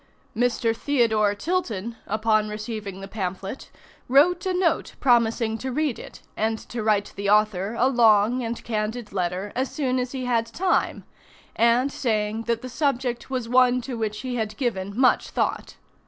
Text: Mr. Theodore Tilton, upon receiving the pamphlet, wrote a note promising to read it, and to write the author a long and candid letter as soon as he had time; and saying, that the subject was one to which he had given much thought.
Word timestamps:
Mr. 0.35 0.75
Theodore 0.75 1.35
Tilton, 1.35 1.95
upon 2.07 2.49
receiving 2.49 3.01
the 3.01 3.07
pamphlet, 3.07 3.69
wrote 4.09 4.43
a 4.47 4.51
note 4.55 4.95
promising 4.99 5.59
to 5.59 5.71
read 5.71 5.99
it, 5.99 6.23
and 6.35 6.57
to 6.69 6.81
write 6.81 7.13
the 7.15 7.29
author 7.29 7.75
a 7.77 7.87
long 7.87 8.41
and 8.41 8.63
candid 8.63 9.13
letter 9.13 9.51
as 9.55 9.69
soon 9.69 9.99
as 9.99 10.11
he 10.11 10.25
had 10.25 10.47
time; 10.47 11.03
and 11.55 11.91
saying, 11.91 12.45
that 12.45 12.63
the 12.63 12.67
subject 12.67 13.29
was 13.29 13.47
one 13.47 13.79
to 13.81 13.95
which 13.95 14.21
he 14.21 14.37
had 14.37 14.57
given 14.57 14.99
much 14.99 15.29
thought. 15.29 15.75